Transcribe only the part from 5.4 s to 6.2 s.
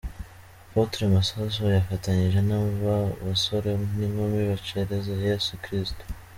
Kristo.